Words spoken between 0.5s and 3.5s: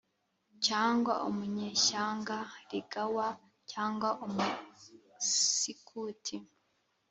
cyangwa umunyeshyanga rigawa